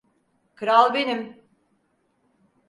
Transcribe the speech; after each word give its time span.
Kral 0.55 0.93
benim! 0.93 1.43